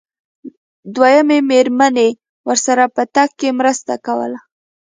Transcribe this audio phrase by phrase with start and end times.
[0.95, 2.09] دويمې مېرمنې
[2.47, 4.39] ورسره په تګ کې مرسته کوله.